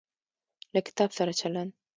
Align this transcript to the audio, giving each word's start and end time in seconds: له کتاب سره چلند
له 0.73 0.79
کتاب 0.87 1.09
سره 1.17 1.31
چلند 1.41 1.71